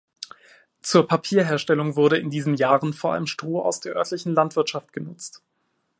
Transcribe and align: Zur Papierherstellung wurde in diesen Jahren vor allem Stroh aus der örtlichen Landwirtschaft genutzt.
Zur 0.81 1.07
Papierherstellung 1.07 1.95
wurde 1.95 2.17
in 2.17 2.31
diesen 2.31 2.55
Jahren 2.55 2.91
vor 2.91 3.13
allem 3.13 3.27
Stroh 3.27 3.61
aus 3.61 3.81
der 3.81 3.93
örtlichen 3.95 4.33
Landwirtschaft 4.33 4.93
genutzt. 4.93 5.43